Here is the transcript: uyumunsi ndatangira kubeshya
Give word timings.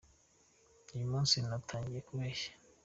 uyumunsi 0.93 1.35
ndatangira 1.45 1.99
kubeshya 2.07 2.51